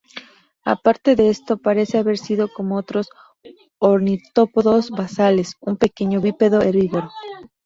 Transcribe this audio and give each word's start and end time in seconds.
Aparte 0.65 1.15
de 1.15 1.29
esto, 1.29 1.57
parece 1.57 1.99
haber 1.99 2.17
sido 2.17 2.51
como 2.51 2.75
otros 2.75 3.07
ornitópodos 3.77 4.89
basales: 4.89 5.53
un 5.59 5.77
pequeño 5.77 6.19
bípedo 6.21 6.59
herbívoro. 6.63 7.11